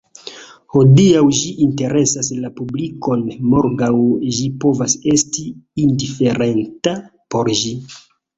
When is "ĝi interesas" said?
1.39-2.29